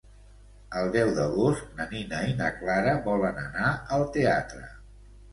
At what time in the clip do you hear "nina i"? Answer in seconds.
1.91-2.33